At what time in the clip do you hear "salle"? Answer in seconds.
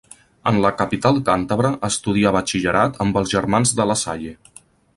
4.05-4.35